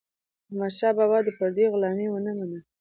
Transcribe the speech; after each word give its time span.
احمدشاه 0.49 0.93
بابا 0.97 1.17
د 1.23 1.29
پردیو 1.37 1.71
غلامي 1.73 2.07
ونه 2.09 2.31
منله. 2.37 2.59